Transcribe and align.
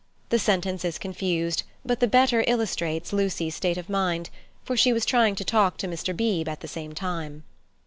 The 0.29 0.39
sentence 0.39 0.83
is 0.83 0.97
confused, 0.97 1.61
but 1.85 1.99
the 1.99 2.07
better 2.07 2.43
illustrates 2.47 3.13
Lucy's 3.13 3.53
state 3.53 3.77
of 3.77 3.87
mind, 3.87 4.31
for 4.63 4.75
she 4.75 4.91
was 4.91 5.05
trying 5.05 5.35
to 5.35 5.45
talk 5.45 5.77
to 5.77 5.87
Mr. 5.87 6.17
Beebe 6.17 6.49
at 6.49 6.61
the 6.61 6.67
same 6.67 6.93
time. 6.93 7.43